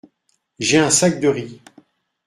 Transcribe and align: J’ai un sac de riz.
J’ai 0.57 0.79
un 0.79 0.89
sac 0.89 1.19
de 1.19 1.27
riz. 1.27 1.59